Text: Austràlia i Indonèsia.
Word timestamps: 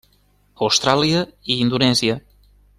Austràlia 0.67 1.21
i 1.57 1.61
Indonèsia. 1.67 2.21